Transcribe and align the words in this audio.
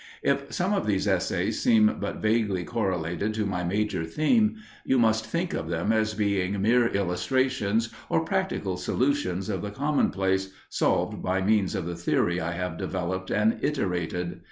If 0.23 0.51
some 0.51 0.73
of 0.73 0.87
these 0.87 1.07
essays 1.07 1.61
seem 1.61 1.97
but 1.99 2.23
vaguely 2.23 2.63
correlated 2.63 3.35
to 3.35 3.45
my 3.45 3.63
major 3.63 4.03
theme, 4.03 4.55
you 4.83 4.97
must 4.97 5.27
think 5.27 5.53
of 5.53 5.69
them 5.69 5.91
as 5.93 6.15
being 6.15 6.59
mere 6.59 6.87
illustrations 6.87 7.93
or 8.09 8.25
practical 8.25 8.77
solutions 8.77 9.47
of 9.47 9.61
the 9.61 9.69
commonplace, 9.69 10.51
solved 10.69 11.21
by 11.21 11.41
means 11.43 11.75
of 11.75 11.85
the 11.85 11.95
theory 11.95 12.41
I 12.41 12.53
have 12.53 12.79
developed 12.79 13.29
and 13.29 13.59
iterated. 13.63 14.39